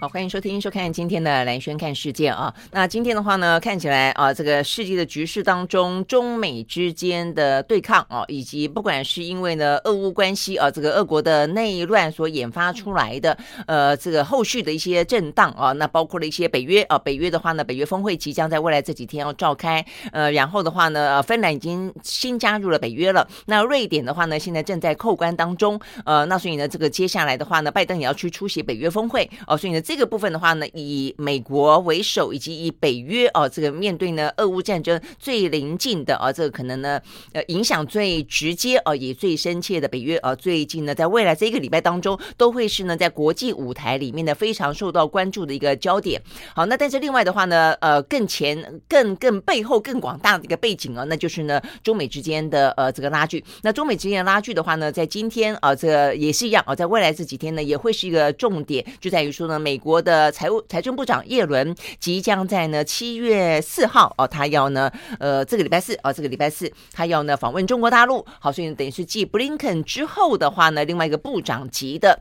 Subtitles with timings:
[0.00, 2.54] 好，欢迎收听、收看今天的蓝轩看世界啊。
[2.70, 29.82] 那今天的话呢，看起来啊，这个世界的局势当中，中美之间的对抗啊，以及不管是因为呢，俄乌关系啊，这个俄国的内乱所引发出来的，呃，这个后续的一些震荡啊，那包括了一些北约啊，北约的话呢，北约峰会即将在未来这几天要召开，呃，然后的话呢，芬兰已经新加入了北约了，那瑞典的话呢，现在正在扣关当中，呃，那所以呢，这个接下来的话呢，拜登也要去出席北约峰会哦，所以呢。
[29.90, 37.00] 这个部分的话呢，以美国为首，以及以北约哦，这个面对呢俄乌战争最临近的啊，这个可能呢
[37.32, 46.22] 呃影响最直接啊，也最深切的北约啊，最近呢在未来这一个礼拜当中，都会是呢在国际舞台里面呢非常受到关注的一个焦点。
[46.54, 53.44] 好，那但是另外的话呢，呃更前更更背后更广大的一个背景啊，那就是呢中美之间的呃这个拉锯。
[53.62, 59.79] 那中美之间的拉锯的话呢，在今天啊，这也是一样啊，在未来这几天呢，也会是一个重点，就在于说呢美。
[59.80, 72.20] 国的财务财政部长耶伦即将在呢七月四号哦，他要呢呃这个礼拜四哦，这个礼拜四他要呢访问中国大陆，好，所以等于是继布林肯之后的话呢，另外一个部长级的。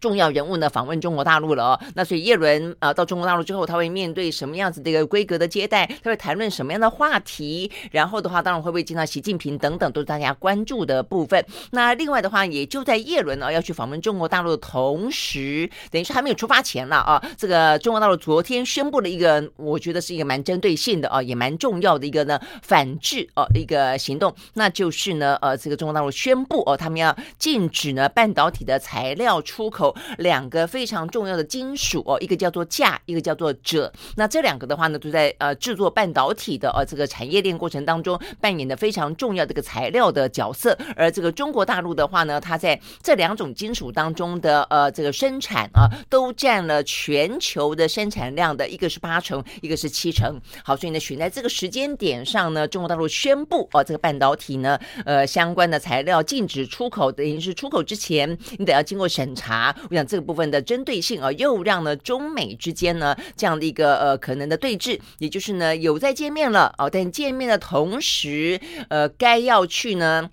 [0.00, 5.86] 重要人物呢访问中国大陆了哦，那所以叶伦啊到中国大陆之后，他会面对什么样子的一个规格的接待？
[6.02, 7.70] 他会谈论什么样的话题？
[7.90, 11.44] 然后的话，当然会不会见到习近平等等，都是大家关注的部分。
[11.70, 17.22] 那另外的话，也就在叶伦呢要去访问中国大陆的同时，等于是还没有出发前了啊。
[17.38, 29.85] 这个中国大陆昨天宣布了一个，我觉得是一个蛮针对性的啊，也蛮重要的一个呢反制哦一个行动，那就是呢呃这个中国大陆宣布哦，他们要禁止呢半导体的材料出口。
[30.18, 33.90] 两个非常重要的金属哦，一个叫做镓，一个叫做鍺。
[34.16, 40.76] 那这两个的话呢，都在呃制作半导体的呃这个产业链过程当中扮演的非常重要的一个材料的角色。
[40.96, 50.40] 而这个中国大陆的话呢，它在这两种金属当中的呃这个生产啊，都占了全球的生产量的一个是八成，一个是七成。
[50.64, 59.75] 好，所以呢，选在这个时间点上呢，中国大陆宣布哦，这个半导体呢，呃相关的材料禁止出口，等于是出口之前你得要经过审查。
[59.90, 70.30] 我想这个部分的针对性啊，又让呢中美之间呢这样的一个呃可能的对峙，也就是呢有在见面了哦，但见面的同时，呃该要去呢。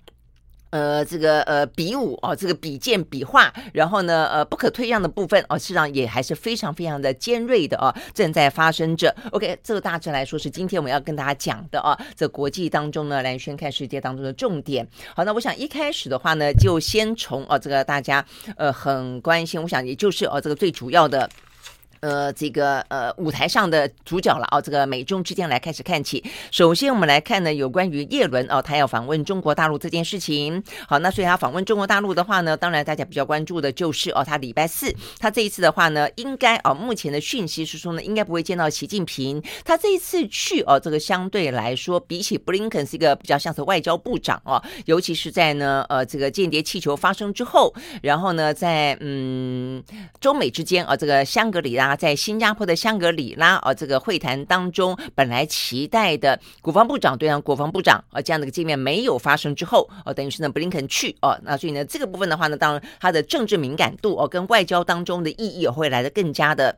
[0.74, 9.14] 呃，这个呃，比武哦，这个比剑比划，然后呢，呃，不可退让的部分哦，实际上也还是非常非常的尖锐的哦，正在发生着。
[9.30, 14.84] OK，这个大致来说是今天我们要跟大家讲的啊，这国际当中呢，来宣看世界当中的重点。
[15.14, 18.26] 好，那我想一开始的话呢，就先从哦，这个大家
[18.56, 21.30] 呃很关心，我想也就是哦，这个最主要的。
[22.04, 26.22] 呃，这个呃舞台上的主角了啊，这个美中之间来开始看起。
[26.50, 30.62] 首先，我们来看呢，有关于叶伦哦，他要访问中国大陆这件事情。
[30.86, 39.42] 好，那所以他访问中国大陆的话呢，当然大家比较关注的就是哦，他礼拜四，他这一次的话呢，应该哦，目前的讯息是说呢，应该不会见到习近平。
[39.64, 47.72] 他这一次去哦，这个相对来说，比起布林肯是一个比较像是外交部长哦，尤其是在呢呃这个间谍气球发生之后，
[48.02, 49.82] 然后呢，在嗯
[50.20, 51.93] 中美之间啊，这个香格里拉。
[51.96, 66.76] 在新加坡的香格里拉啊，这个会谈当中，本来期待的国防部长对上国防部长啊这样的一个见面没有发生之后，哦，等于是呢布林肯去哦，那所以呢这个部分的话呢，当然他的政治敏感度哦，跟外交当中的意义会来得更加的。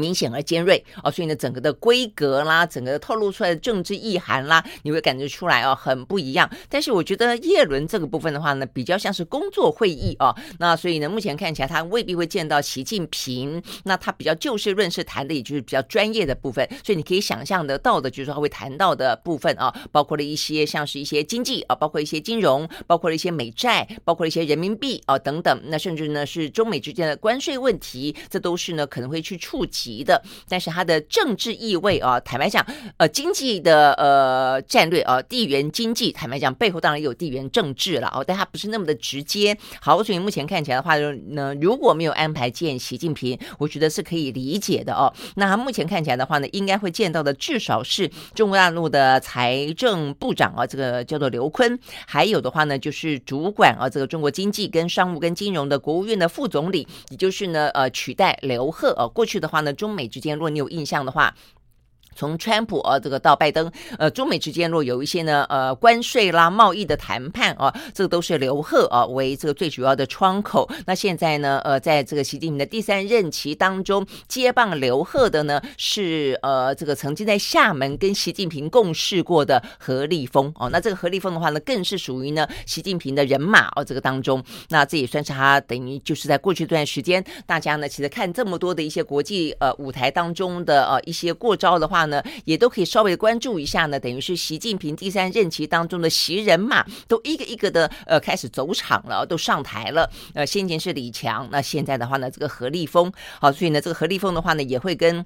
[0.00, 6.50] 明显而尖锐哦，所以呢，整个的规格啦，整个透露出来的政治意涵啦，你会感觉出来哦，很不一样。
[6.70, 10.34] 但是我觉得叶伦这个部分的话呢，比较像是工作会议哦。
[10.58, 13.62] 那所以呢，目前看起来他未必会见到习近平。
[13.84, 16.66] 那他比较就事论事谈的，也就是比较专业的部分。
[16.84, 25.60] 所以你可以想象得到的，就是说他会谈到的部分啊，包括了一些像是一些经济啊，包括一些金融，包括了一些美债，包括了一些人民币啊等等。
[25.64, 29.89] 那甚至呢是中美之间的关税问题，这都是呢可能会去触及。
[30.04, 32.64] 的，但是它的政治意味啊，坦白讲，
[32.96, 39.56] 呃，经济的呃战略啊，地缘经济，坦白讲，背后当然有地缘政治了哦，但它不是那么的直接。
[39.80, 40.96] 好，所以目前看起来的话
[41.30, 45.12] 呢，如果没有安排见习近平，我觉得是可以理解的哦。
[45.34, 59.06] 那目前看起来的话呢，应该会见到的至少是中国大陆的财政部长啊，这个叫做刘昆，还有的话呢，就是主管啊这个中国经济跟商务跟金融的国务院的副总理，也就是呢呃取代刘鹤啊。
[59.06, 61.34] 过去的话呢，中美之间，如果你有印象的话。
[62.14, 70.68] 从川普呃、啊、这个到拜登，呃，中美之间若有一些呢，呃，关税啦、贸易的谈判啊，这个都是刘鹤啊为这个最主要的窗口。
[70.86, 80.68] 那现在呢，呃，在这个习近平的第三任期当中，接棒刘鹤的呢是呃这个曾经在厦门跟习近平共事过的何立峰哦。
[80.70, 83.84] 那这个何立峰的话呢，更是属于呢习近平的人马哦。
[83.84, 92.10] 这个当中，那这也算是他等于就是在过去这段时间，大家呢其实看这么多的一些国际呃舞台当中的呃一些过招的话呢。
[92.10, 100.10] 呢，也都可以稍微关注一下呢，等于是习近平第三任期当中的习人嘛，都一个一个的呃开始走场了，都上台了。
[100.34, 105.24] 呃，先前是李强，那现在的话呢，这个何立峰，好，所以呢，这个何立峰的话呢，也会跟。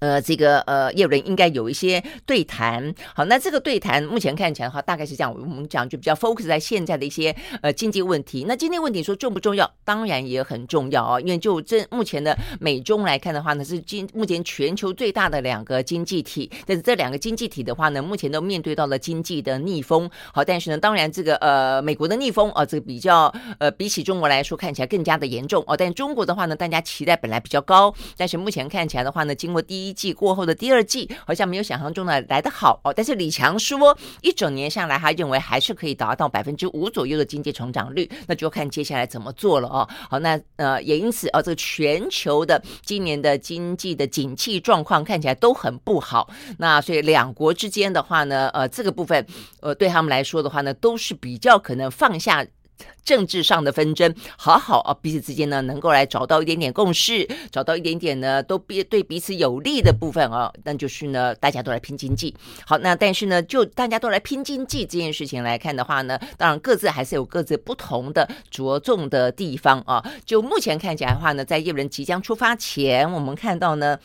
[0.00, 2.94] 呃，这个呃，叶伦应该有一些对谈。
[3.14, 5.32] 好，那这个对谈目前看起来的话，大概是这样。
[5.32, 8.44] 我们讲就比较 focus 在现在的一些呃经济问题。
[8.46, 9.68] 那经济问题说重不重要？
[9.84, 11.20] 当然也很重要哦。
[11.20, 16.50] 因为就这目前的美中来看的话呢，是今目前全球最大的两个经济体。
[16.64, 20.08] 但是这两个经济体的话呢，目前都面对到了经济的逆风。
[20.32, 25.76] 好，但是呢，当然这个呃美国的逆风啊，这个比较呃比起中国来说看起来更加的严重哦。
[25.76, 29.87] 但中国的话呢，大家期待本来比较高，但是目前看起来的话呢，经过第一。
[29.88, 39.88] 一季过后的第二季好像没有想象中的来得好哦，但是李强说一整年下来，他认为还是可以达到百分之五左右的经济成长率，那就看接下来怎么做了哦。
[40.10, 49.24] 好，那呃也因此哦，这个全球的今年的经济的景气状况看起来都很不好，那所以两国之间的话呢，呃这个部分
[49.60, 52.46] 呃对他们来说的话呢，都是比较可能放下。
[53.04, 62.34] 政治上的纷争，好好啊，彼此之间呢，能够来找到一点点共识，找到一点点呢，都彼对彼此有利的部分啊，那就是呢，大家都来拼经济。
[62.66, 70.04] 好，那但是呢，就大家都来拼经济这件事情来看的话呢，当然各自还是有各自不同的着重的地方啊。
[70.26, 73.98] 就目前看起来的话呢，在叶伦即将出发前，我们看到呢。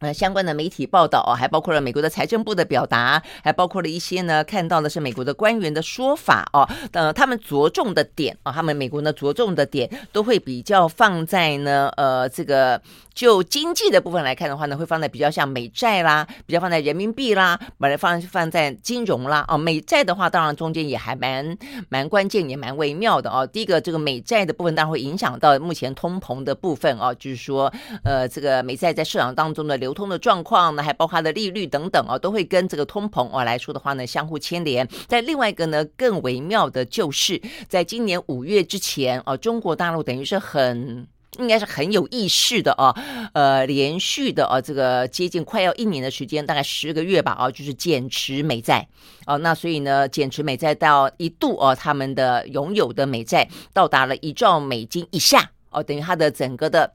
[0.00, 6.68] 呃，相关的媒体报道啊，还包括了美国的财政部的表达，还包括了一些呢，看到的是美国的官员的说法哦。
[6.92, 12.80] 呃，他们着重的点啊，他们美国呢着重的点都会比较放在呢，呃，这个。
[13.16, 19.42] 就经济的部分来看的话呢，会放在比较像美债啦，比较放在人民币啦，把它放放在金融啦。
[19.48, 21.56] 哦，美债的话，当然中间也还蛮
[21.88, 23.46] 蛮关键，也蛮微妙的哦。
[23.46, 27.72] 第一个，这个美债的部分当然会影响到目前通膨的部分哦，就是说，
[28.04, 34.86] 呃，这个美债在市场当中的流通的状况呢，还包括它的利率等等哦，都会跟这个通膨哦来说的话呢，相互牵连。
[35.08, 41.08] 在另外一个呢，更微妙的就是，在今年五月之前哦，中国大陆等于是很。
[41.38, 42.94] 应该是很有意识的哦，
[43.34, 48.88] 呃，连续的哦，这个接近快要一年的时间，大概十个月吧，哦，就是减持美债，
[49.26, 56.94] 哦，那所以呢，减持美债到一度哦，他们的拥有的美债到达了一兆美金以下，哦，等于它的整个的。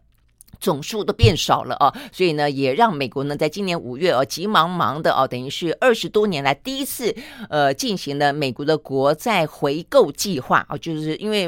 [0.59, 7.15] 总数都变少了啊，所以呢，也让美国呢，在今年五月啊，急忙忙的哦，等于是二十多年来第一次
[7.49, 11.45] 呃，进行了美国的国债回购计划啊，就是因为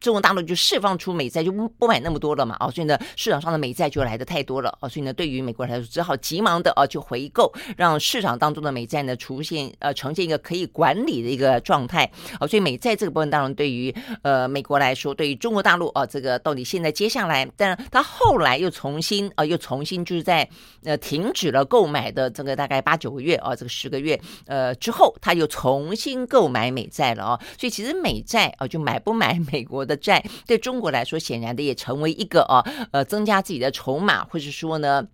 [0.00, 18.58] 中国大陆就释放出美债就不买那么多了嘛，哦，所以呢，市场上的美债就来的太多了哦，所以呢，对于美国来说，只好急忙的哦，就回购，让市场当中的美债呢出现呃，呈现一个可以管理的一个状态哦，所以美债这个部分当然对于呃美国来说，对于中国大陆啊，这个到底现在接下来，但它后后来。
[18.64, 20.48] 又重新啊，又重新就是在
[20.84, 35.06] 呃停止了购买的这个大概八九个月啊，这个十个月呃之后，他又重新购买美债了啊，所以其实美债啊，就买不买美国的债，对中国来说，显然的也成为一个啊呃增加自己的筹码，或者说呢，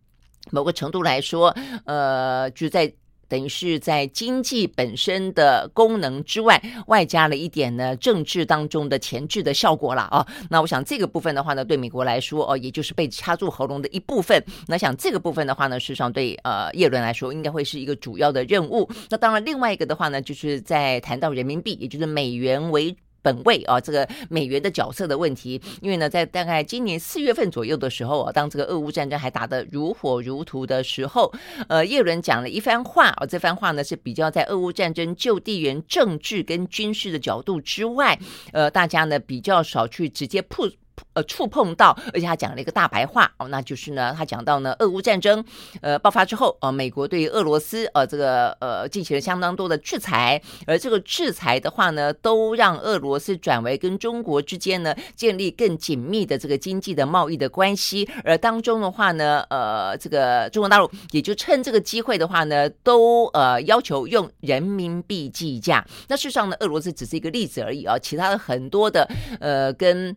[0.52, 1.52] 某个程度来说，
[1.84, 2.92] 呃就在。
[3.30, 10.26] 等于是在经济本身的功能之外，外加了一点呢政治当中的前置的效果了啊。
[10.50, 14.44] 那我想这个部分的话呢，对美国来说哦，也就是被掐住喉咙的一部分。
[14.66, 18.90] 那想这个部分的话呢，事实上对呃叶伦来说，应该会是一个主要的任务。
[19.08, 22.96] 那当然，另外一个的话呢，就是在谈到人民币，也就是美元为。
[23.22, 31.32] 本位啊，这个美元的角色的问题，因为呢，在大概今年四月份左右的时候啊，当这个俄乌战争还打得如火如荼的时候，
[31.68, 38.18] 呃，耶伦讲了一番话啊，这番话呢是比较在俄乌战争就地缘政治跟军事的角度之外，
[38.52, 40.68] 呃，大家呢比较少去直接铺。
[41.14, 45.44] 呃触碰到，而且他讲了一个大白话哦，那就是呢，他讲到呢，俄乌战争
[45.80, 65.84] 呃爆发之后，呃，美国对俄罗斯呃这个呃进行了相当多的制裁，而这个制裁的话呢，都让俄罗斯转为跟中国之间呢建立更紧密的这个经济的贸易的关系，而当中的话呢，呃，这个中国大陆也就趁这个机会的话呢，都呃要求用人民币计价。
[66.08, 69.08] 那事实上呢，俄罗斯只是一个例子而已啊，其他的很多的
[69.40, 70.16] 呃跟。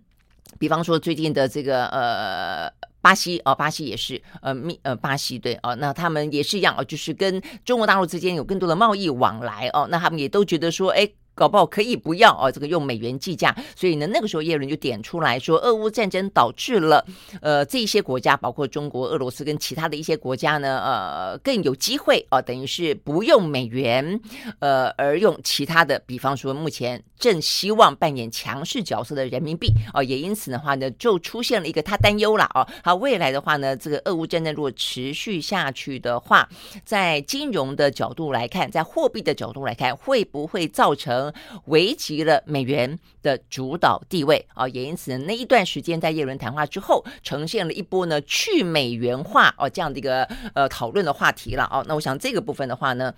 [0.59, 11.09] 比方说最近的这个呃巴西哦，巴西也是呃密呃巴西对哦，那他们也是一样哦，就是跟中国大陆之间有更多的贸易往来哦，那他们也都觉得说哎。
[11.35, 17.05] 搞不好可以不要哦，这个用美元计价，所以呢，那个时候耶伦就点出来说，俄乌战争导致了
[17.41, 24.19] 呃这一些国家，包括中国、俄罗斯跟其他的一些国家呢，呃更有机会哦，等于是不用美元，
[24.59, 36.47] 呃而用其他的，比方说目前正希望扮演强势角色的人民币哦，也因此的话呢，就出现了一个他担忧了哦，好，未来的话呢，这个俄乌战争如果持续下去的话，
[36.85, 41.22] 在金融的角度来看，在货币的角度来看，会不会造成
[41.65, 50.23] 危及了美元的主导地位啊，也因此呢，那一段时间在耶伦谈话之后，呈现了一波呢去美元化哦这样的一个
[50.55, 51.85] 呃讨论的话题了哦。
[51.87, 53.13] 那我想这个部分的话呢。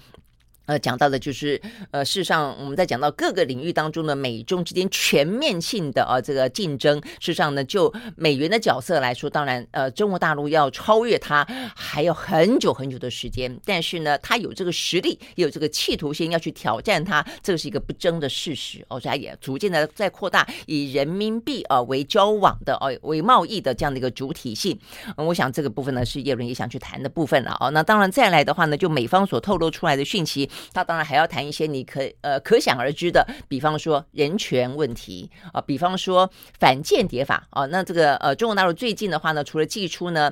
[0.66, 11.46] 呃，讲到的就是，呃，事实上，我们在讲到各个领域当中的美中之间全面性的啊这个竞争，事实上呢，就美元的角色来说，当然，呃，中国大陆要超越它
[11.76, 24.76] 还有很久很久的时间，但是呢，它有这个实力，也有这个企图心要去挑战它，这是一个不争的事实哦，所以它也逐渐的在扩大以人民币啊为交往的哦为贸易的这样的一个主体性。
[25.16, 27.70] 我想这个部分呢是叶伦也想去谈的部分了哦。
[27.70, 30.50] 那当然再来的话呢，就美方所透露出来的讯息。
[30.74, 37.66] 他当然还要谈一些你可呃可想而知的，比方说人权问题啊，比方说反间谍法啊。
[37.66, 40.32] 那这个呃，中国大陆最近的话呢，除了祭出呢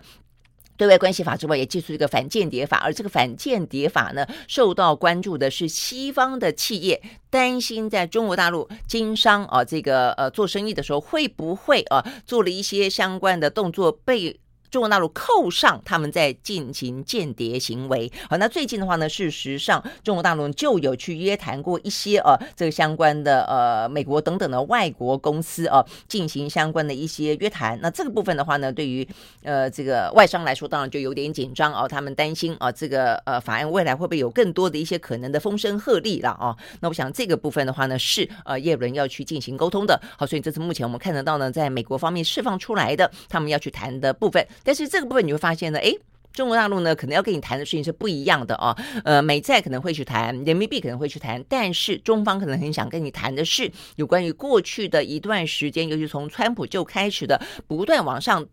[0.75, 2.77] 对外关系法之外，也祭出一个反间谍法。
[2.77, 14.39] 而这个反间谍法呢，受到关注的是西方的企业担心在中国大陆经商啊，这个呃做生意的时候会不会啊做了一些相关的动作被。
[14.73, 27.79] 中国大陆扣上他们在进行间谍行为，好，那最近的话呢，事实上中国大陆就有去约谈过一些呃这个相关的呃美国等等的外国公司啊，进行相关的一些约谈。
[27.83, 29.07] 那这个部分的话呢，对于
[29.43, 36.57] 呃这个外商来说，当然就有点紧张哦，他们担心啊这个呃法案未来会不会有更多的一些可能的风声鹤唳了啊？
[36.79, 40.01] 那我想这个部分的话呢，是呃叶伦要去进行沟通的。
[40.17, 44.43] 好，所以这是目前我们看得到呢，在美国方面释放出来的他们要去谈的部分。
[44.63, 45.93] 但是这个部分你会发现呢，哎，
[46.33, 48.75] 中国大陆呢可能要跟你谈的事情是不一样的哦。
[49.03, 58.47] 呃，美债可能会去谈，人民币可能会去谈，但是中方可能很想跟你谈的是有关于过去的一段时间，尤其从川普就开始的不断往上。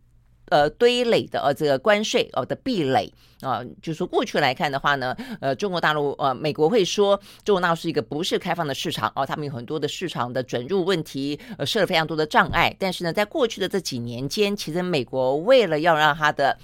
[0.50, 12.76] 呃，堆垒的呃，这个关税哦的壁垒啊，就是说过去来看的话呢，呃，中国大陆呃，美国会说中国大陆是一个不是开放的市场哦，他们有很多的市场的准入问题，呃，设了非常多的障碍。
[12.78, 16.58] 但是呢，在过去的这几年间，其实美国为了要让它的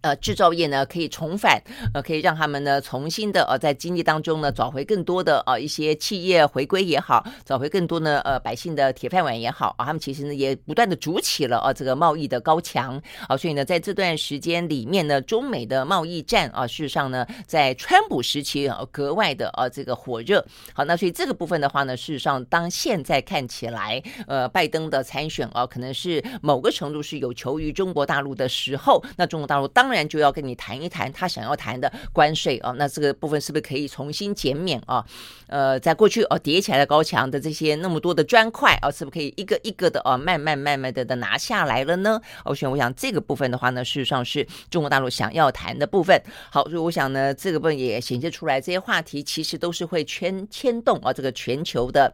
[0.00, 1.60] 呃，制造业呢可以重返，
[1.92, 20.46] 呃，可以让他们呢重新的呃在经济当中呢找回更多的呃一些企业回归也好，找回更多呢呃百姓的铁饭碗也好啊，他们其实呢也不断的筑起了呃这个贸易的高墙啊，所以呢在这段时间里面呢，中美的贸易战啊，事实上呢在川普时期啊格外的呃这个火热。
[20.74, 29.87] 好，那所以这个部分的话呢，事实上当现在看起来，呃，拜登的参选啊，可能是某个程度是有求于中国大陆的时候，那中国大陆当。
[29.88, 35.02] 当然就要跟你谈一谈他想要谈的关税啊，那这个部分是不是可以重新减免啊？
[35.46, 42.20] 呃，在过去哦叠起来的高墙的这些那么多的砖块啊，是不是可以一个一个的啊慢慢慢慢的的拿下来了呢？
[42.44, 46.22] 我想，我想这个部分的话呢，事实上是中国大陆想要谈的部分。
[46.50, 52.12] 好，所以我想呢，这个部分也显现出来，这些话题其实都是会牵牵动啊这个全球的。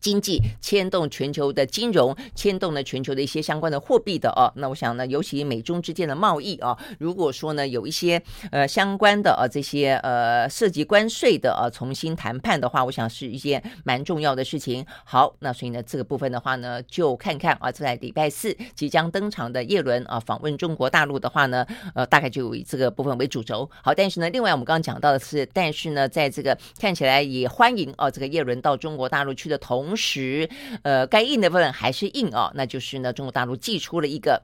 [0.00, 4.50] 经济牵动全球的金融，牵动了全球的一些相关的货币的哦。
[4.56, 14.84] 那我想呢，尤其美中之间的贸易啊，如果说呢有一些呃相关的啊这些呃涉及关税的啊重新谈判的话，我想是一件蛮重要的事情。
[15.04, 23.68] 好，那所以呢这个部分的话呢，就看看啊在礼拜四即将登场的叶伦啊访问中国大陆的话呢，呃大概就以这个部分为主轴。
[23.82, 29.89] 好，但是呢，另外我们刚刚讲到的是，但是呢，在这个看起来也欢迎啊这个叶伦到中国大陆去的同。
[29.90, 30.48] 同时，
[30.82, 34.40] 呃，该硬的部分还是硬哦，那就是呢，中国大陆寄出了一个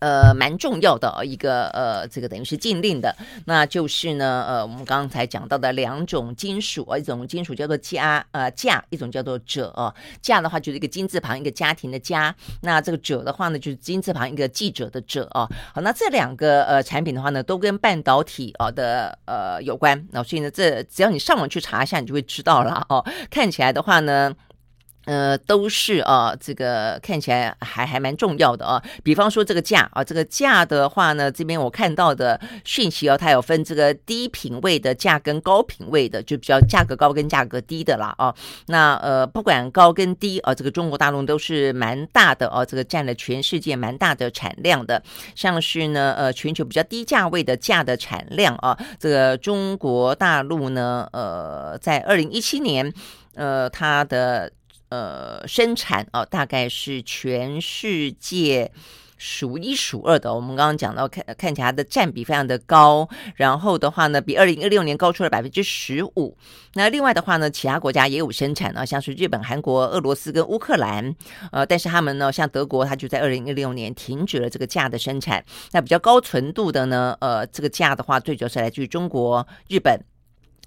[0.00, 9.92] 呃，蛮重要的一个呃，这个等于是禁令的，那就是呢，呃，我们刚才讲到的两种金属，一种金属叫做镓，呃，镓，一种叫做鍺哦。
[10.22, 15.48] 镓的话就是一个金字旁一个家庭的家，那这个鍺的话呢就是金字旁一个记者的者哦。
[15.74, 23.04] 好，那这两个呃产品的话呢，都跟半导体哦的呃有关，那所以呢，这只要你上网去查一下，你就会知道了哦。
[23.30, 24.32] 看起来的话呢。
[25.08, 28.82] 呃，都是啊，这个看起来还还蛮重要的啊。
[29.02, 38.34] 比方说这个价啊，这个价的话呢，这边我看到的讯息哦，它有分这个低品位的价跟高品位的，就比较价格高跟价格低的啦啊。
[38.66, 45.02] 那呃，不管高跟低啊，这个中国大陆都是蛮大的哦，这个占了全世界蛮大的产量的。
[45.34, 52.92] 像是呢，呃，全球比较低价位的价的产量啊，这个中国大陆呢，呃，在二零一七年，
[53.34, 54.52] 呃，它的。
[54.90, 58.70] 呃，生产哦，大概是全世界
[59.18, 60.32] 数一数二的。
[60.32, 66.36] 我们刚刚讲到，看看起来它的占比非常的高，然后的话呢，比二零一六年高出了百分之十五。
[66.74, 71.14] 那另外的话呢，其他国家也有生产啊，像是日本、韩国、俄罗斯跟乌克兰。
[71.50, 75.44] 呃，但是他们呢，像德国，它就在二零一六年停止了这个价的生产。
[75.72, 80.00] 那比较高纯度的呢，呃，这个价的话，最主要是来自于中国、日本。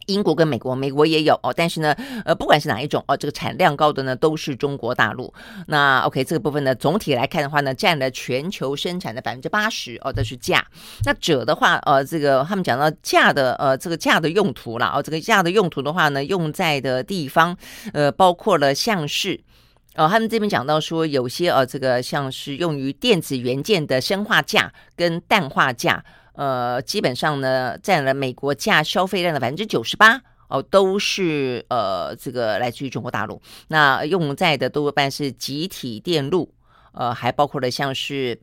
[0.07, 5.33] 英国跟美国，美国也有哦，但是呢，呃，不管是哪一种哦，这个产量高的呢，都是中国大陆。
[5.67, 10.65] 那 OK，这个部分呢，总体来看的话呢，占了全球生产的百分之八十哦，都是价。
[11.05, 17.55] 那锗的话，呃，这个他们讲到价的呃，这个价的用途了哦，这个价的用途的话呢，用在的地方
[17.93, 19.39] 呃，包括了像是
[19.95, 26.03] 哦，他们这边讲到说，有些呃，这个像是用于电子元件的砷化价跟氮化价。
[26.33, 33.41] 呃，基本上呢，占了美国价消费量的百分之九十八哦，都是呃这个来自于中国大陆。
[33.67, 36.53] 那用在的多半是集体电路，
[36.93, 38.39] 呃，还包括了像是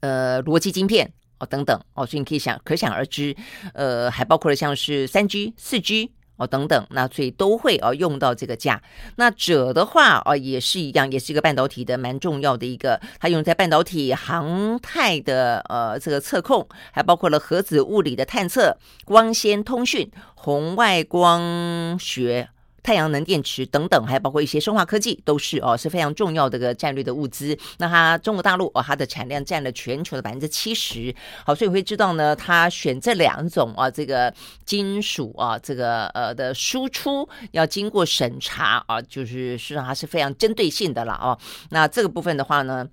[0.00, 3.36] 呃逻辑晶片哦等等哦，所以你可以想可想而知，
[3.74, 6.12] 呃，还包括了像是三 G、四 G。
[6.46, 8.80] 等等，那所以都会哦用到这个价。
[9.16, 22.48] 那锗的话哦也是一样，也是一个半导体的蛮重要的一个，它用在半导体航太的呃这个测控，还包括了核子物理的探测、光纤通讯、红外光学。
[22.82, 27.56] 太阳能电池等等，还包括一些生化科技，都是哦是非常重要的个战略的物资。
[27.78, 31.14] 那它中国大陆哦，它的产量占了全球的百分之七十。
[31.44, 34.32] 好，所以会知道呢，它选这两种啊，这个
[34.64, 41.38] 金属啊，这个呃的输出要经过审查啊，就是实际上它是非常针对性的了哦。
[41.70, 42.86] 那这个部分的话呢，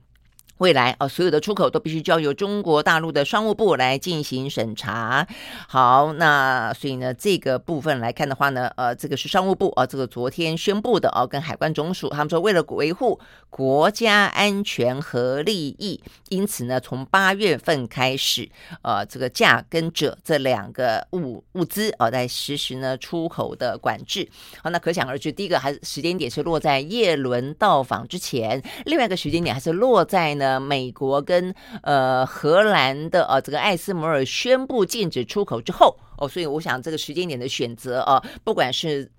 [0.59, 5.25] 未来啊，所有的出口都必须交由中国大陆的商务部来进行审查。
[5.69, 13.17] 好，那所以呢，这个部分来看的话呢，呃，这个是商务部啊，这个昨天宣布的啊，跟海关总署他们说，为了维护
[13.49, 18.49] 国家安全和利益，因此呢，从八月份开始，
[18.81, 24.27] 呃，这个价跟者这两个物物资啊，在实施呢出口的管制。
[24.61, 30.48] 好，那可想而知，第一个还是时间点是落在叶伦到访之前，另外一个时间点还是落在呢。
[30.49, 39.11] 呃，美国跟呃荷兰的呃这个艾斯摩尔宣布禁止出口之后哦，所以我想这个时间点的选择啊，不管是。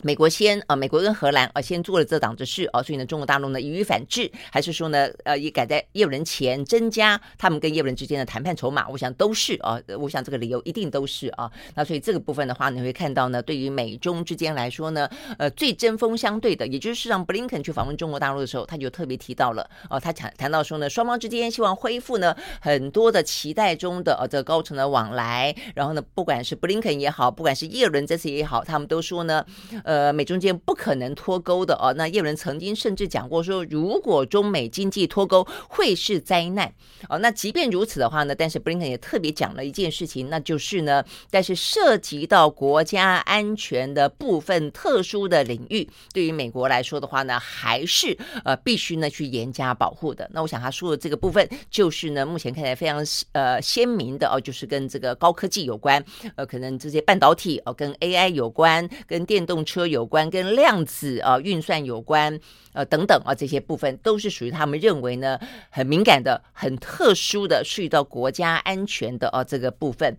[0.00, 8.88] 美国先啊，美国跟荷兰啊，先做了这档子事啊，所以呢，中国大陆呢予，以反制，还是说呢，呃，也赶在叶伦前增加他们跟叶伦之间的谈判筹码？
[8.88, 11.48] 我想都是啊，我想这个理由一定都是啊。
[11.76, 29.44] 那所以这个部分的话，你会看到呢，对于美中之间来说呢，呃，最针锋相对的，也就是让布林肯去访问中国大陆的时候，他就特别提到了哦，他谈谈到说呢，双方之间希望恢复呢很多的期待中的呃这高层的往来，然后呢，不管是布林肯也好，不管是叶伦这次也好，他们都说呢，
[29.84, 30.12] 呃。
[30.12, 31.90] 美中间不可能脱钩的哦。
[31.96, 36.70] 那叶伦曾经甚至讲过说，如果中美经济脱钩，会是灾难
[37.08, 37.16] 哦。
[37.18, 50.28] 那即便如此的话呢，但是布林肯也特别讲了一件事情，那就是呢，但是涉及到国家安全的部分特殊的领域，对于美国来说的话呢，还是呃必须呢去严加保护的。
[50.34, 56.04] 那我想他说的这个部分，就是呢目前看来非常呃鲜明的哦，就是跟这个高科技有关，
[56.36, 59.71] 呃，可能这些半导体哦，跟 AI 有关，跟电动车。
[59.72, 62.38] 车有关跟量子啊运算有关
[62.74, 65.38] 呃等等啊这些部分都是属于他们认为呢
[65.70, 70.18] 很敏感的、很特殊的，涉及到国家安全的啊这个部分。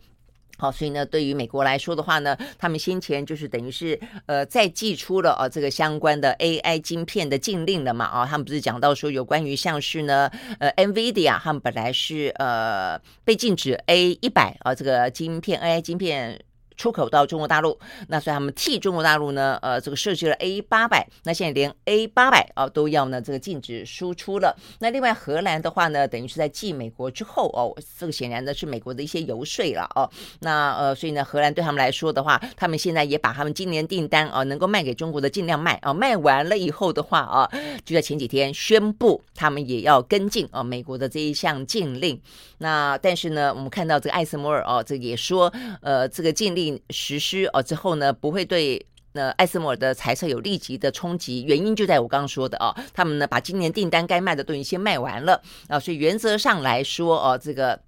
[0.58, 16.40] 好，所以呢，对于美国来说的话呢，他们先前就是等于是呃再祭出了啊这个相关的 AI 晶片的禁令了嘛啊，他们不是讲到说有关于像是呢呃 NVIDIA 他们本来是呃被禁止 A 一百啊这个晶片 AI 晶片。
[16.84, 24.54] 出口到中国大陆，那所以他们替中国大陆呢，呃，这个设计了 A 八百，那现在连 A 八百啊都要呢这个禁止输出了。
[24.80, 30.10] 那另外荷兰的话呢，等于是在继美国之后哦，这个显然呢是美国的一些游说了哦。
[30.42, 37.50] 那呃，所以呢，荷兰对他们来说的话，他们现在也把他们今年订单啊能够卖给中国的尽量卖啊，卖完了以后的话啊，
[37.86, 42.20] 就在前几天宣布他们也要跟进啊美国的这一项禁令。
[42.58, 45.50] 那但是呢，我们看到这个艾斯摩尔哦，这也说
[45.82, 48.86] 呃这个禁令实施哦之后呢，不会对。
[49.16, 57.80] 那艾斯摩尔的财测有立即的冲击，原因就在我刚刚说的啊，他们呢把今年订单该卖的都已经先卖完了啊，所以原则上来说哦，这个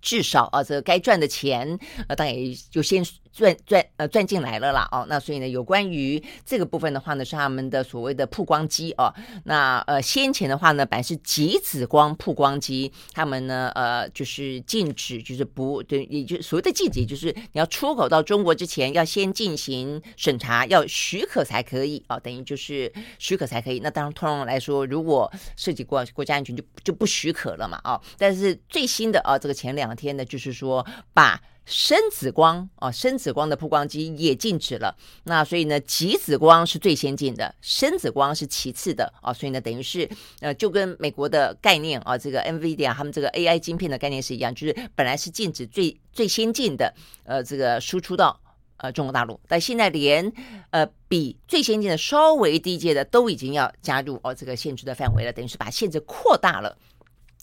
[0.00, 3.04] 至少啊，这该赚的钱啊，当然也就先。
[3.32, 9.12] 赚赚呃赚进来了啦哦，那所以呢，有关于这个部分的话呢，是他们的所谓的曝光机哦。
[9.44, 23.80] 那呃先前的话呢，本来是极紫光曝光机，他们呢呃就是禁止，就是不对，也就所谓的禁止，就是你要出口到中国之前要先进行审查，要许可才可以、哦，等于就是许可才可以。
[23.80, 28.00] 那当然通常来说，如果涉及国国家安全就就不许可了嘛、哦。
[28.18, 31.40] 但是最新的啊、哦，这个前两天呢，就是说把。
[31.64, 34.96] 深紫光啊，深紫光的曝光机也禁止了。
[35.24, 39.32] 那所以呢，极紫光是最先进的，深紫光是其次的啊。
[39.32, 40.08] 所以呢，等于是
[40.40, 46.92] 呃，就跟美国的概念啊，这个 NVIDIA 他们这个 AI 晶片的概念是一样，就是本来是禁止最最先进的
[47.24, 48.40] 呃这个输出到
[48.78, 50.32] 呃中国大陆，但现在连
[50.70, 56.76] 呃比最先进的稍微低阶的都已经要加入哦这个限制的范围了，等于是把限制扩大了。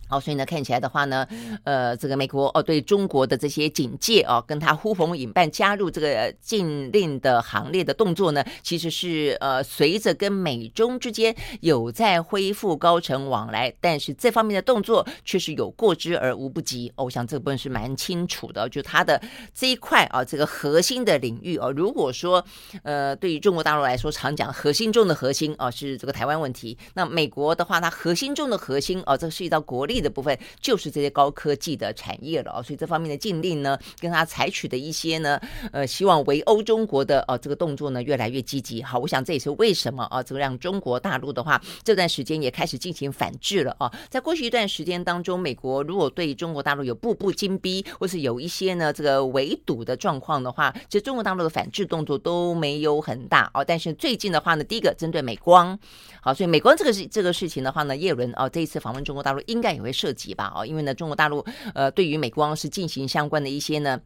[0.10, 1.28] 好，所以呢，看起来的话呢，
[1.63, 16.91] 呃，这个美国哦，对中国的这些警戒哦，跟他呼朋引伴加入这个禁令的行列的动作呢，其实是呃，随着跟美中之间有在恢复高层往来，但是这方面的动作却是有过之而无不及。
[16.95, 19.22] 哦，我想这部分是蛮清楚的，就他的
[19.54, 22.43] 这一块啊，这个核心的领域哦，如果说
[22.82, 29.99] 呃，对于中国大陆来说，常讲核心中的核心啊，是这个台湾问题，那美国的话，它核心中的核心啊，这个涉及到国力。
[30.02, 35.40] 的部分就是这些高科技的产业了哦，所以这方面的禁令呢，跟他采取的一些呢，
[35.72, 38.82] 呃，希望围殴中国的哦，这个动作呢，越来越积极。
[38.82, 43.92] 好，我想这也是为什么啊，这个让中国大陆的话，这段时间也开始进行反制了啊。
[44.10, 53.64] 在过去一段时间当中，美国如果对中国大陆有步步紧逼，或是有一些呢这个围堵的状况的话，其实中国大陆的反制动作都没有很大哦。
[53.64, 55.78] 但是最近的话呢，第一个针对美光，
[56.22, 59.88] 好，所以美光这个事这个事情的话呢，叶伦哦这一次访问中国大陆应该也会。
[59.91, 63.99] 涉及吧，哦，因为呢，中国大陆呃，对于美光是进行相关的一些呢，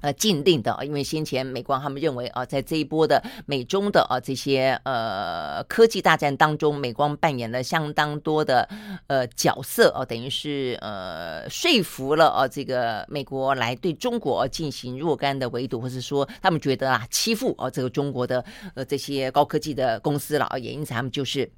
[0.00, 8.68] 呃，禁令的，因为先前美光他们认为啊，在这一波的美中的啊这些呃科技大战当中，美光扮演了相当多的
[9.08, 21.50] 呃角色哦，等于是呃说服了啊这个美国来对中国进行若干的围堵，或是说他们觉得啊欺负啊这个中国的呃这些高科技的公司了啊，也因此他们就是。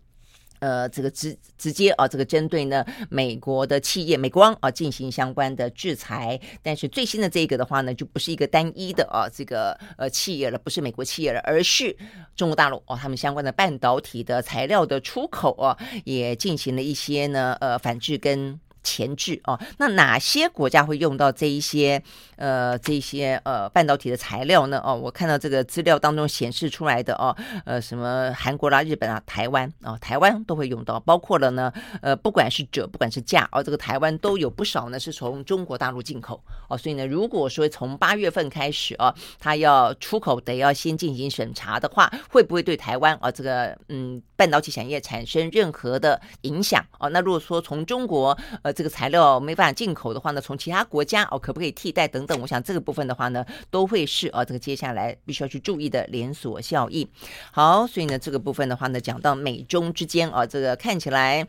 [0.60, 11.96] 呃，这个直直接啊，这个针对呢美国的企业美光啊进行相关的制裁，但是最新的这个的话呢，就不是一个单一的啊这个呃企业了，不是美国企业了，而是
[12.36, 18.58] 中国大陆哦，他们相关的半导体的材料的出口啊，也进行了一些呢呃反制跟。
[18.82, 22.02] 前置哦，那哪些国家会用到这一些
[22.36, 24.80] 呃这一些呃半导体的材料呢？
[24.84, 47.08] 哦，我看到这个资料当中显示出来的哦，呃什么韩国啦、日本啊、台湾啊、台湾都会用到，包括了呢呃不管是者不管是价哦，这个台湾都有不少呢是从中国大陆进口哦，所以呢如果说从八月份开始啊，它要出口得要先进行审查的话，会不会对台湾啊、这个嗯半导体产业产生任何的影响哦？
[47.10, 52.40] 那如果说从中国呃这个材料没办法进口的话呢，从其他国家哦，可不可以替代等等？
[52.40, 57.08] 我想这个部分的话呢，都会是啊，这个接下来必须要去注意的连锁效应。
[57.52, 61.46] 好，所以呢，这个部分的话呢，讲到美中之间啊，这个看起来。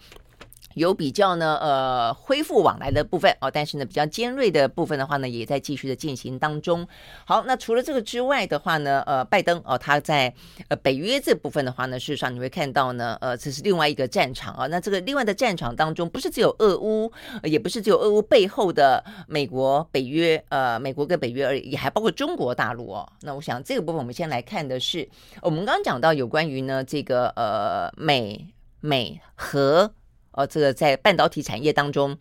[0.75, 6.88] 有比较呢，呃，恢复往来的部分哦，但是呢，比较尖锐的部分的话呢，也在继续的进行当中。
[7.25, 10.34] 好，那除了这个之外的话呢，呃，拜登哦，他在
[10.67, 14.67] 呃北约这部分的话呢，事实上你会看到呢，呃，这是另外一个战场啊。
[14.67, 17.12] 那这个另外的战场当中，不是只有俄乌，
[17.43, 23.07] 也不是只有俄乌背后的美国、北约，呃，美国跟北约而已，还包括中国大陆哦。
[23.21, 25.07] 那我想这个部分我们先来看的是，
[25.41, 29.93] 我们刚刚讲到有关于呢这个呃美美和。
[30.32, 32.17] 呃，这个在半导体产业当中，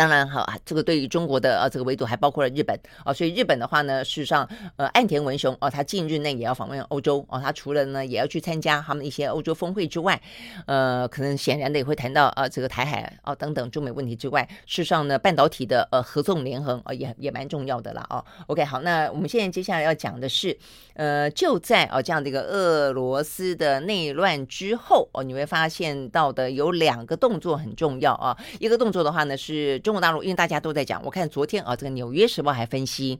[0.00, 10.18] 当然哈，这个对于中国的呃这个围堵还包括了日本啊，所以日本的话呢，事实上呃岸田文雄哦，他近日内也要访问欧洲哦，他除了呢也要去参加他们一些欧洲峰会之外，
[10.64, 18.24] 呃，可能显然的也会谈到呃这个台海哦等等中美问题之外，事实上呢半导体的呃合纵连横啊也也蛮重要的啦哦。
[18.46, 20.56] OK，好，那我们现在接下来要讲的是
[20.94, 29.78] 呃就在哦这样的一个俄罗斯的内乱之后哦，你会发现到的有两个动作很重要啊，一个动作的话呢是。
[29.89, 33.18] 中中国大陆，因为大家都在讲，我看昨天啊，这个《纽约时报》还分析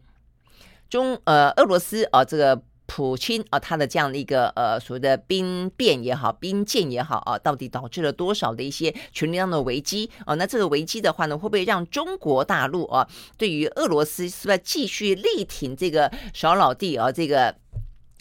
[0.89, 10.37] 中呃俄罗斯啊，这个普京啊，他的这样的一个呃所谓的兵变也好，兵谏也好啊，到底导致了多少的一些权力上的危机啊？
[10.37, 17.11] 那这个危机的话呢，会不会让中国大陆啊，对于俄罗斯是不是继续力挺这个小老弟啊？
[17.11, 17.57] 这个。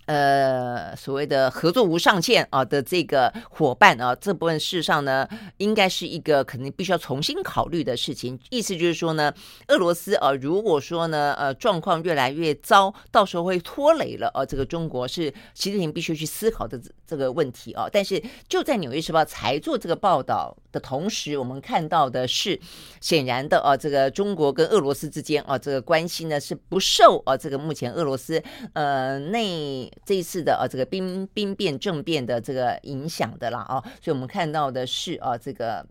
[0.09, 8.39] 呃，所谓的合作无上限啊的这个伙伴啊，这部分事实上呢，应该是一个肯定必须要重新考虑的事情。
[8.49, 9.31] 意思就是说呢，
[9.67, 17.87] 俄罗斯啊，如果说呢，呃，状况越来越糟，到时候会拖累了啊，这个中国是习近平必须去思考的这个问题啊。
[17.91, 22.59] 但是就在《纽约时报》才做这个报道的同时，我们看到的是，
[22.99, 28.41] 显然的啊，这个中国跟俄罗斯之间啊，这个关系呢是不受啊，这个目前俄罗斯
[28.73, 29.87] 呃内。
[30.05, 35.85] 这一次的呃，这个兵兵变政变的这个影响的啦啊，所以我们看到的是啊，这个。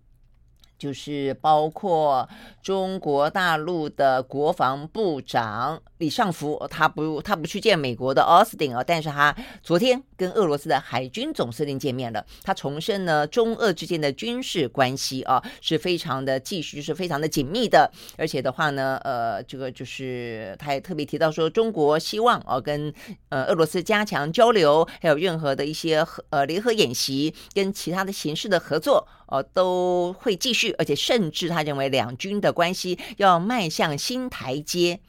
[0.78, 2.28] 就是包括
[2.62, 12.24] 中国大陆的国防部长李尚福，他不他不去见美国的奥斯汀啊，但是他昨天跟俄罗斯的海军总司令见面了。
[12.44, 22.92] 他重申呢，中俄之间的军事关系啊是非常的继续是非常的紧密的，而且的话呢，呃，这个就是他也特别提到说，中国希望啊跟
[23.30, 30.72] 呃俄罗斯加强交流，还有任何的一些呃联合演习跟其他的形式的合作，呃都会继续。
[30.72, 35.00] 而且甚至他认为两军的关系要迈向新台阶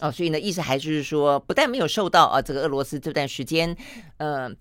[0.00, 3.74] 哦，所以呢，意思还是说，不但没有受到啊这个俄罗斯这段时间，
[4.18, 4.54] 嗯、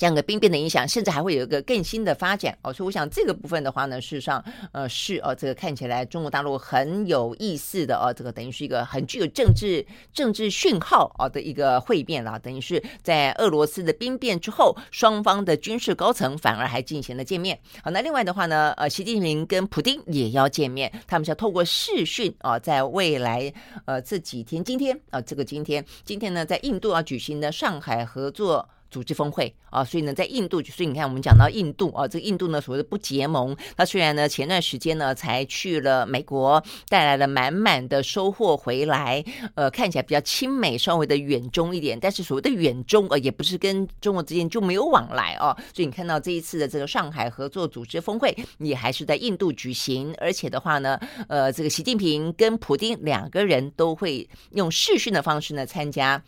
[0.00, 9.84] 这样的兵变的影响，甚至还会有一个更新的发展哦，所以我想这个部分的话呢，事实上，呃，是哦，这个看起来中国大陆很有意思的哦，这个等于是一个很具有政治
[10.14, 17.58] 政治讯号啊的一个会面了，等于是在俄罗斯的兵变之后，双方的军事高层反而还进行了见面。
[17.84, 23.52] 好，那另外的话呢，呃，习近平跟普丁也要见面，他们是要透过视讯啊，在未来
[23.84, 28.66] 呃这几天，今天啊，这个今天，今天呢，在印度要举行的上海合作。
[28.90, 39.24] 组织峰会啊，所以呢，在印度，所以你看，我们讲到印度啊，这个印度呢，所谓的不结盟，它虽然呢前段时间呢才去了美国，带来了满满的收获回来，
[39.54, 50.98] 呃，看起来比较亲美，稍微的远中一点，但是所谓的远中呃，也不是跟中国之间就没有往来哦，所以你看到这一次的这个上海合作组织峰会，也还是在印度举行，而且的话呢，
[51.28, 56.20] 呃，这个习近平跟普丁两个人都会用视讯的方式呢参加。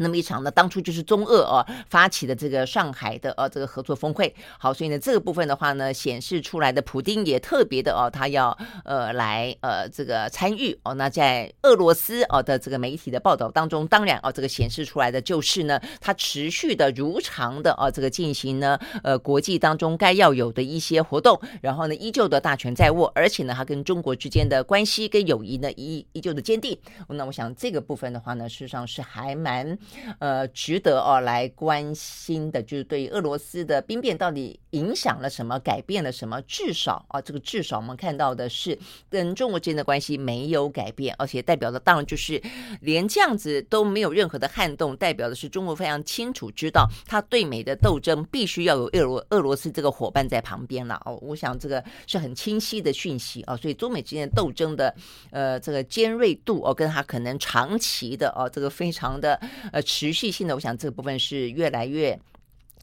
[0.00, 10.94] 那么一场呢，当初就是中俄啊发起的这个上海的呃这个合作峰会，好，所以呢这个部分的话呢，显示出来的普丁也特别的哦，他要呃来呃这个参与哦。
[10.94, 26.78] 那在俄罗斯哦的这个媒体的报道当中，当然哦这个显示出来的就是呢，他持续的如常的哦这个进行呢呃国际当中该要有的一些活动，然后呢依旧的大权在握，而且呢他跟中国之间的关系跟友谊呢依依旧的坚定。
[27.08, 29.76] 那我想这个部分的话呢，事实上是还蛮。
[30.18, 36.40] 呃，值得哦来关心的，就是对俄罗斯的兵变到底影响了什么，改变了什么？
[36.42, 38.78] 至少啊，这个至少我们看到的是
[39.08, 42.42] 跟中国之间的关系没有改变，而且代表的当然就是
[42.80, 51.18] 连这样子都没有任何的撼动，代表的是中国非常清楚知道，他对美的斗争必须要有俄罗俄罗斯这个伙伴在旁边了哦。
[51.22, 54.94] 我想这个是很清晰的讯息啊，所以中美之间的斗争的
[55.30, 59.38] 呃这个尖锐度哦，跟他可能长期的哦这个非常的。
[59.72, 62.18] 呃，持续性的，我想这个部分是越来越。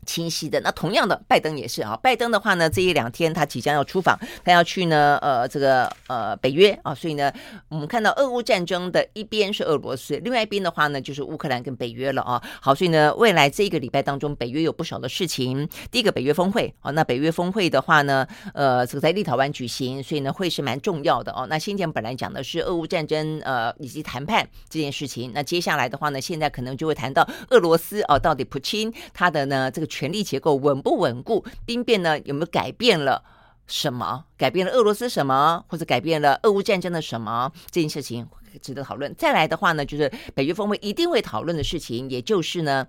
[0.05, 1.97] 清晰的，那同样的，拜登也是啊。
[2.01, 7.31] 拜登的话呢，这一两天他即将要出访，他要去呢，呃，这个呃北约啊，所以呢，
[7.69, 12.41] 我们看到俄乌战争的一边是俄罗斯，另外一边的话呢，就是乌克兰跟北约了啊。
[12.61, 15.67] 好，所以呢，未来这一个礼拜当中，北约有不少的事情。
[15.89, 21.47] 第一个北约峰会啊，那北约峰会的话呢，呃，这个在立陶宛举行，所以呢，会是蛮重要的哦。
[21.49, 29.87] 那先前本来讲的是俄乌战争呃以及谈判这件事情，那接下来的话呢，现在可能就会谈到俄罗斯啊，到底普京他的呢这个。
[29.95, 31.45] 权力结构稳不稳固？
[31.65, 33.23] 兵变呢，有没有改变了
[33.65, 34.25] 什么？
[34.37, 35.63] 改变了俄罗斯什么？
[35.69, 37.49] 或者改变了俄乌战争的什么？
[37.71, 38.27] 这件事情
[38.61, 39.15] 值得讨论。
[39.17, 42.85] 再来的话呢，就是北约峰会一定会讨论的事情，也就是呢。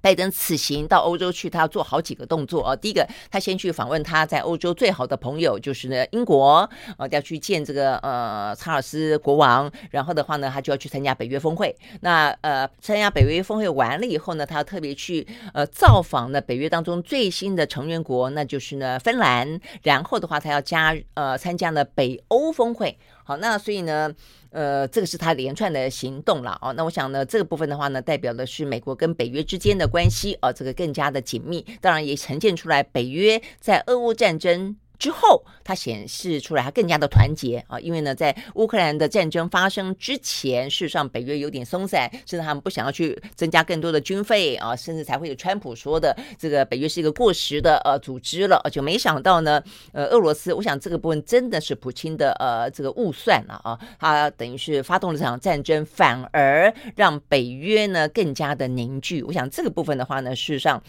[0.00, 2.76] 拜登此行到欧洲去，他要做好几个动作啊。
[2.76, 9.70] 第一个，他先去访问他在欧洲最好的朋友，就是呢英国，呃，要去见这个呃查尔斯国王。
[9.90, 11.74] 然后的话呢，他就要去参加北约峰会。
[12.00, 19.60] 那呃，参加北约峰会完了以后呢，他要特别去呃造访呢北约当中最新的成员国，那就是呢芬兰。
[19.82, 22.96] 然后的话，他要加呃参加呢北欧峰会。
[23.28, 24.10] 好，那所以呢。
[24.50, 26.72] 呃，这个是他连串的行动了哦。
[26.72, 31.62] 那我想呢，这个部分的话呢，代表的是美国跟北约之间的关系哦，这个更加的紧密。
[31.82, 34.74] 当然也呈现出来，北约在俄乌战争。
[34.98, 37.78] 之后，它显示出来，它更加的团结啊！
[37.78, 59.22] 因为呢，在乌克兰的战争发生之前，事实上北约有点松散，甚至他们不想要去增加更多的军费啊，甚至才会有川普说的这个北约是一个过时的呃组织了，就没想到呢，呃，俄罗斯，我想这个部分真的是普京的呃这个误算了啊，他等于是发动了这场战争，反而让北约呢更加的凝聚。
[59.22, 60.82] 我想这个部分的话呢，事实上。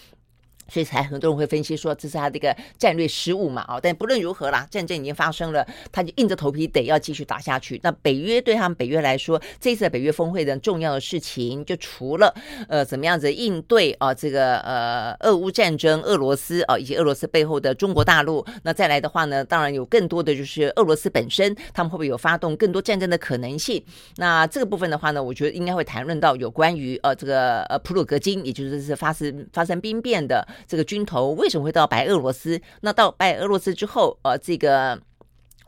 [0.72, 3.62] 所以才很多人会分析说，这是他这个战略失误嘛？
[3.64, 7.80] 啊，但不论如何啦，战争已经发生了，他就硬着头皮得要继续打下去。
[7.84, 12.34] 那北约对他们北约来说，这次北约峰会的重要的事情，就除了
[12.68, 23.84] 呃怎么样子应对啊这个呃俄乌战争、俄罗斯啊以及俄罗斯背后的中国大陆，那再来的话呢，当然有更多的就是俄罗斯本身，他们会不会有发动更多战争的可能性？
[24.18, 30.48] 那这个部分的话呢，我觉得应该会谈论到有关于呃这个呃普鲁格金，也就是是发生发生兵变的。
[30.68, 32.62] 这个军头为什么会到白俄罗斯？
[32.82, 35.02] 那到白俄罗斯之后，呃，这个。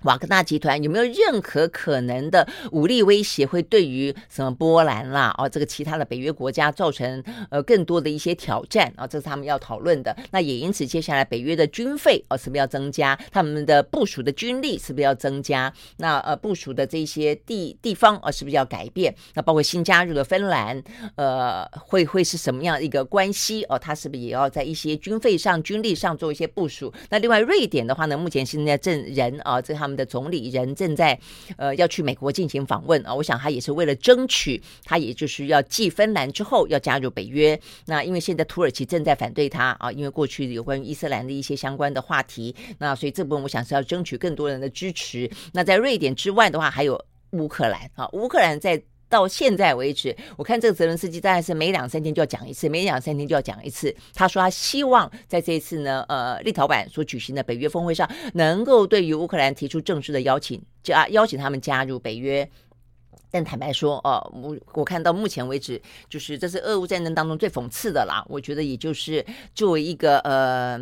[0.04, 9.06] 瓦格纳集团有没有任何可能的武力威胁，会对于什么波兰啦，哦，这个其他的北约国家造成呃更多的一些挑战啊？
[9.06, 10.16] 这是他们要讨论的。
[10.32, 13.16] 那也因此，接下来北约的军费哦，是不是要增加？
[13.32, 15.72] 他们的部署的军力是不是要增加？
[15.98, 19.14] 那呃部署的这些地地方啊，是不是要改变？
[19.36, 20.82] 那包括新加入的芬兰，
[21.16, 23.64] 呃，会会是什么样一个关系？
[23.66, 26.92] 哦，他是不是也要在一些军费上、军力上做一些部署？
[27.12, 29.91] 那另外，瑞典的话呢，目前现在正人啊，这他们。
[29.92, 31.20] 们的总理人正在
[31.58, 37.60] 呃要去美国进行访问啊，我想他也是为了争取，他也就是要继芬兰之后要加入北约。
[37.86, 45.30] 那因为现在土耳其正在反对他啊，因为过去有关于伊斯兰的一些相关的话题，那所以这部分我想是要争取更多人的支持。
[45.52, 47.00] 那在瑞典之外的话，还有
[47.32, 48.82] 乌克兰啊，乌克兰在。
[49.12, 53.94] 到现在为止，我看这个泽伦斯基大概是每两三天就要讲一次，每两三天就要讲一次。
[54.14, 62.50] 他说他希望在这一次呢，呃，立陶宛所举行的北约峰会上，能够对于乌克兰提出正式的邀请，加邀请他们加入北约。
[63.30, 68.26] 但坦白说，哦、我我看到目前为止，就是这是俄乌战争当中最讽刺的啦。
[68.30, 70.80] 我觉得也就是作为一个呃。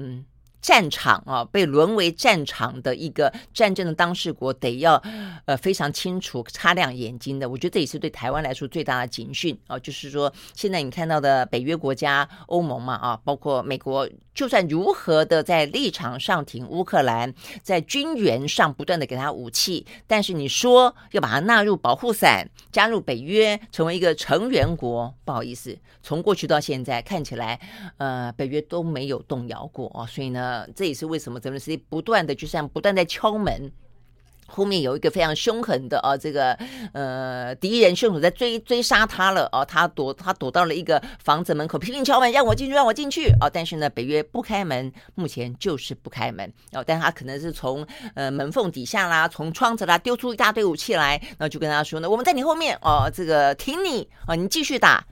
[0.62, 5.02] 战场啊，被沦为战场的一个战争的当事国，得要
[5.46, 7.50] 呃非常清楚、擦亮眼睛的。
[7.50, 27.58] 我觉得这也是对台湾来说最大的警讯啊，就是说现在你看到的北约国家、欧盟嘛啊，包括美国，就算如何的在立场上挺乌克兰，在军援上不断的给他武器，但是你说要把它纳入保护伞，加入北约，成为一个成员国，不好意思，从过去到现在看起来，
[27.98, 30.49] 呃，北约都没有动摇过啊，所以呢。
[30.50, 33.72] 呃，这也是为什么泽连斯基不断的就像不断在敲门，
[34.48, 36.58] 后面有一个非常凶狠的啊，这个
[36.92, 43.48] 呃敌人凶手在追追杀他了啊，他躲他躲到了一个房子门口，拼命敲门，让我进去，让我进去啊！
[43.48, 47.86] 但是呢，北约不开门，目前就是不开门啊，但他可能是从
[48.16, 55.06] 呃门缝底下啦，从窗子啦丢出一大堆武器来，然后就跟他说呢，我们在你后面哦，这个挺你啊，你继续打。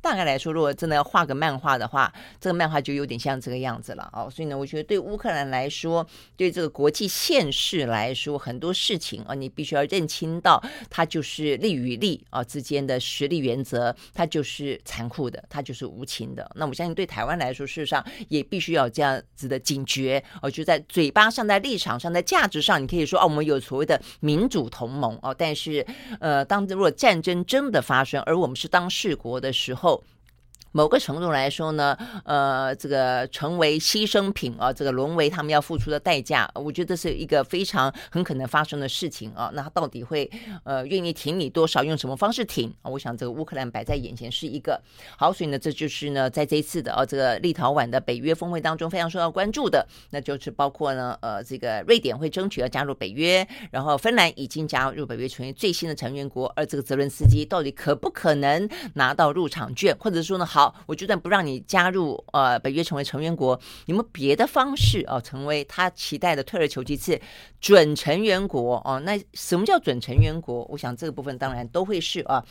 [0.00, 4.30] 大概来说，如果真的要画个漫画的话，这个漫画就有点像这个样子了哦。
[4.30, 6.06] 所以呢，我觉得对乌克兰来说，
[6.36, 16.48] 对这个国际现实来说，很多事情啊，你必须要认清到，它就是利与利啊之间的实力原则，它就是残酷的，它就是无情的。
[16.54, 25.84] 那我相信对台湾来说，事实上也必须要这样子的警觉哦，就在嘴巴上，在立场上，在价值上，你可以说哦，我们有所谓的民主同盟哦，但是
[26.20, 29.87] 呃，当如果战争真的发生，而我们是当事国的时候，
[30.72, 39.50] 某个程度来说呢，呃，这个成为牺牲品啊，这个沦为他们要付出的代价，我觉得是一个非常很可能发生的事情啊。
[39.54, 40.30] 那他到底会
[40.64, 42.90] 呃愿意挺你多少，用什么方式挺啊？
[42.90, 44.80] 我想这个乌克兰摆在眼前是一个
[45.16, 60.44] 好，所以呢，这就是呢在这一次的啊这个立陶宛的北约峰会当中非常受到关注的，那就是包括呢呃这个瑞典会争取要加入北约，然后芬兰已经加入北约成为最新的成员国，而这个泽伦斯基到底可不可能拿到入场券，或者说呢？
[60.57, 67.20] 好，好我就算不让你加入呃北约成为成员国，你们别的方式哦，成为他期待的退而求其次
[67.60, 68.98] 准成员国哦？
[69.04, 70.66] 那什么叫准成员国？
[70.68, 72.44] 我想这个部分当然都会是啊。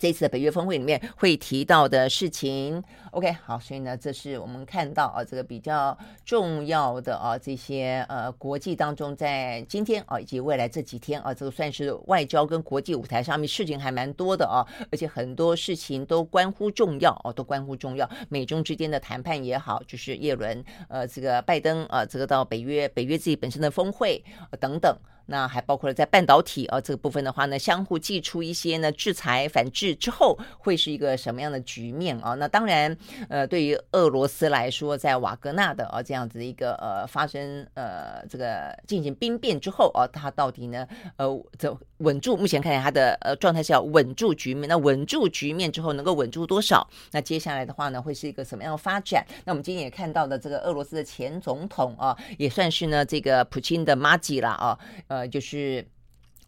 [0.00, 24.24] 这次的北约峰会里面会提到的事情，OK，好，所以呢，这是我们看到啊，这个比较重要的啊，这些呃国际当中，在今天啊以及未来这几天啊，这个算是外交跟国际舞台上面事情还蛮多的啊，而且很多事情都关乎重要哦，都关乎重要，美中之间的谈判也好，就是叶伦呃这个拜登啊，这个到北约北约自己本身的峰会
[24.58, 24.96] 等等。
[25.30, 32.34] 那还包括了在半导体啊这个部分的话呢，相互寄出一些呢制裁反制之后，会是一个什么样的局面啊？
[32.34, 32.94] 那当然，
[33.28, 42.36] 呃，对于俄罗斯来说，在瓦格纳的啊这样子一个呃发生呃这个进行兵变之后啊，它到底呢呃走稳住？
[42.36, 44.68] 目前看来他的呃状态是要稳住局面。
[44.68, 46.86] 那稳住局面之后，能够稳住多少？
[47.12, 49.24] 那接下来的话呢，会是一个什么样的发展？
[49.46, 54.78] 那我们今天也看到了这个俄罗斯的前总统啊，也算是呢这个普京的马吉了啊，
[55.08, 55.30] 呃。
[55.30, 55.86] 就是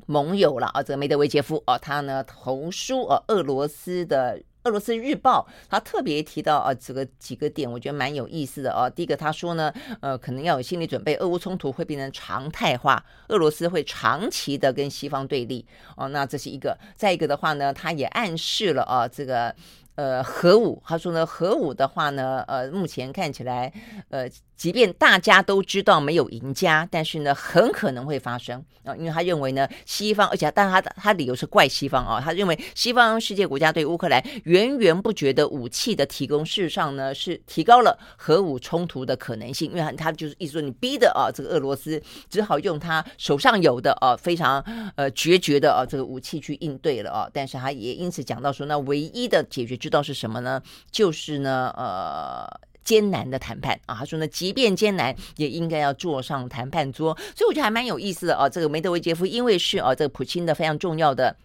[0.06, 8.88] 盟友了啊，这个梅德韦杰夫啊，他呢投书啊，俄罗斯的俄罗斯日报，他特别提到啊，这个几个点，我觉得蛮有意思的啊。
[8.88, 15.64] 第一个，他说呢，呃，可能要有心理准备，俄乌冲突会变成常态化，俄罗斯会长期的跟西方对立
[15.96, 16.08] 哦。
[16.08, 19.54] 那这是一个，再一个的话呢，他也暗示了啊，这个。
[19.94, 23.70] 呃，核武，他说呢，核武的话呢，呃，目前看起来，
[24.08, 24.26] 呃，
[24.62, 42.00] 即便大家都知道没有赢家，但是呢，很可能会发生啊、因为他认为呢，西方，而且，但他他理由是怪西方啊、他认为西方世界国家对乌克兰源源不绝的武器的提供，事实上呢，是提高了核武冲突的可能性，因为他就是意思说，你逼的啊，这个俄罗斯
[42.30, 49.76] 只好用他手上有的啊，非常呃决绝的啊这个武器去应对了啊，但是他也因此讲到说，那唯一的解决。
[49.76, 50.62] 之道是什么呢？
[50.92, 52.46] 就是呢，呃，
[52.84, 53.94] 艰难的谈判啊。
[53.98, 57.16] 他说呢，即便艰难，也应该要坐上谈判桌。
[57.36, 58.48] 所以我觉得还蛮有意思的哦。
[58.48, 61.36] 这个梅德韦杰夫因为是啊，这个普京的非常重要的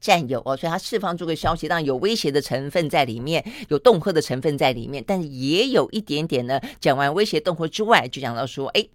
[0.00, 6.60] 战友哦，所以他释放出个消息，当然有威胁的成分在里面，有恫吓的成分在里面，但是也有一点点呢。
[6.80, 8.86] 讲完威胁恫吓之外，就讲到说，哎。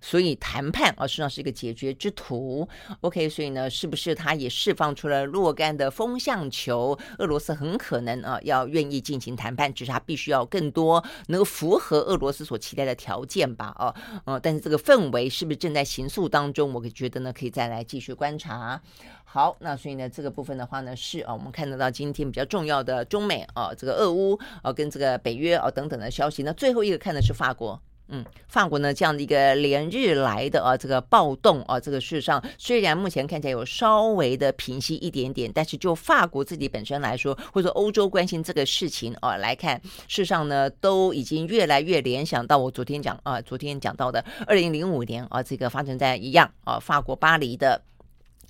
[0.00, 2.68] 所以谈判啊，实际上是一个解决之途。
[3.00, 6.98] OK，所以呢，是不是他也释放出了若干的风向球？
[7.18, 13.74] 俄罗斯很可能啊，要愿意进行谈判，只是他必须要更多能够符合俄罗斯所期待的条件吧？
[13.78, 13.94] 哦，
[14.26, 16.72] 嗯，但是这个氛围是不是正在形塑当中？
[16.72, 18.80] 我可觉得呢，可以再来继续观察。
[19.24, 26.42] 好，那所以呢，这个部分的话呢，是啊，我们看得到今天比较重要的中美啊，这个俄乌啊，跟这个北约啊等等的消息。
[26.42, 27.80] 那最后一个看的是法国。
[28.08, 47.82] 嗯，法国呢，这样的一个连日来的啊，这个暴动啊，这个事实上虽然目前看起来有稍微的平息一点点，但是就法国自己本身来说，或者欧洲关心这个事情啊来看，事实上呢，都已经越来越联想到我昨天讲啊，昨天讲到的二零零五年啊，这个发生在一样啊，法国巴黎的。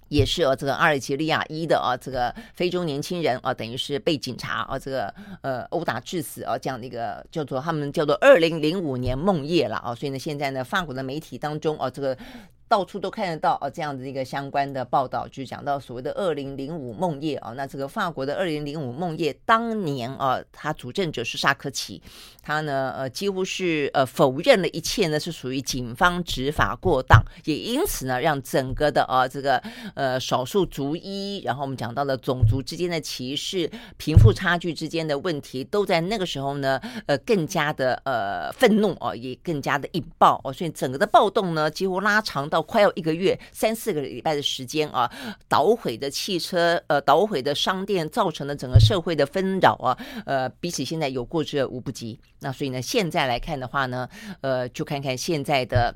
[0.09, 12.17] 也是哦，这个阿尔及利亚一的啊，这个非洲年轻人啊，等于是被警察啊，这个呃殴打致死啊，这样的一个叫做他们叫做二零零五年梦夜了啊，所以呢，现在呢，法国的媒体当中啊，这个。
[12.69, 17.53] 到处都看得到哦，这样的一个相关的报道，就讲到所谓的“二零零五梦夜”啊。
[17.57, 22.03] 那这个法国的“二零零五梦夜”当年啊，他主政者是萨科齐，
[22.43, 29.63] 他呢呃几乎是呃否认了一切呢是属于警方执法过当，也因此呢让整个的啊这个
[29.95, 42.56] 呃少数族裔，然后我们讲到了种族之间的歧视、贫富差距之间的问题，都在那个时候呢呃更加的呃愤怒哦，也更加的引爆哦，所以整个的暴动呢几乎拉长到。
[42.57, 45.11] 到快要一个月，三四个礼拜的时间啊，
[45.47, 49.93] 捣毁的汽车，呃，捣毁的商店，造成了整个社会的纷扰啊，
[50.25, 52.19] 呃，比起现在有过之而无不及。
[52.41, 54.09] 那所以呢，现在来看的话呢，
[54.41, 55.95] 呃，就看看现在的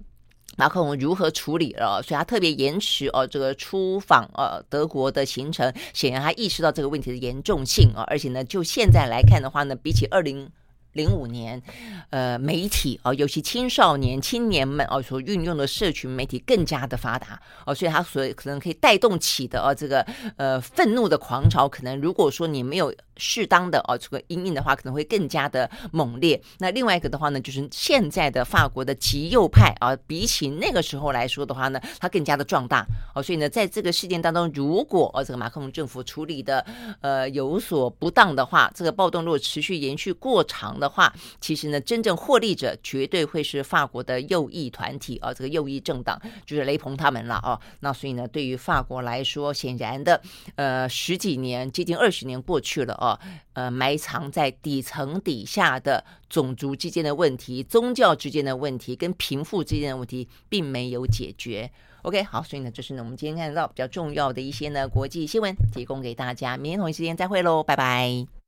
[0.58, 2.02] 马克龙如何处理了。
[2.02, 10.46] 所以他特别延迟哦，这个出访呃德国的行程，显然他意识到这个问题的严重性啊，而且呢，就现在来看的话呢，比起二零。
[10.92, 11.62] 零五年，
[12.10, 20.04] 呃，媒体啊，尤其青少年、青年们啊，所运用的社群媒体更加的发达哦，所以它所可能可以带动起的啊，这个
[20.36, 26.40] 呃愤怒的狂潮，可能如果说你没有适当的哦这个因应的话，可能会更加的猛烈。
[26.58, 32.84] 那另外一个的话呢，就是现在的法国的极右派啊，比起那个时候来说的话呢，它更加的壮大
[33.14, 36.66] 哦，所以呢，在这个事件当中，如果呃这个马克龙政府处理的
[37.00, 40.79] 呃有所不当的话，这个暴动如果持续延续过长。
[40.80, 47.60] 的话，其实呢，真正获利者绝对会是法国的右翼团体啊，这个右翼政党就是雷鹏他们了啊。
[47.80, 50.20] 那所以呢，对于法国来说，显然的，
[50.56, 53.20] 呃，十几年接近二十年过去了啊，
[53.52, 61.70] 呃，埋藏在底层底下的种族之间的问题、宗教之间的问题跟贫富之间的问题，并没有解决。
[62.02, 66.56] OK，好，所以呢，这是呢我们今天看到比较重要的一些呢国际新闻，提供给大家。
[66.56, 68.39] 明天同一时间再会喽，拜拜。